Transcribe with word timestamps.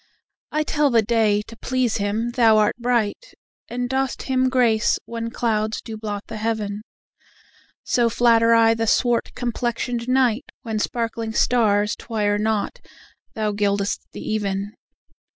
I 0.51 0.63
tell 0.63 0.89
the 0.89 1.03
day, 1.03 1.43
to 1.43 1.55
please 1.55 1.97
him 1.97 2.31
thou 2.31 2.57
art 2.57 2.75
bright, 2.79 3.35
And 3.69 3.87
dost 3.87 4.23
him 4.23 4.49
grace 4.49 4.97
when 5.05 5.29
clouds 5.29 5.79
do 5.79 5.95
blot 5.95 6.23
the 6.25 6.37
heaven: 6.37 6.81
So 7.83 8.09
flatter 8.09 8.55
I 8.55 8.73
the 8.73 8.87
swart 8.87 9.31
complexion'd 9.35 10.07
night, 10.09 10.45
When 10.63 10.79
sparkling 10.79 11.33
stars 11.33 11.95
twire 11.95 12.39
not 12.39 12.79
thou 13.35 13.51
gild'st 13.51 13.99
the 14.11 14.21
even. 14.21 14.73